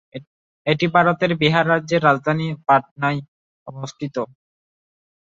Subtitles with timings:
[0.67, 3.19] এটি ভারতের বিহার রাজ্যের রাজধানী পাটনায়
[3.67, 4.15] অবস্থিত।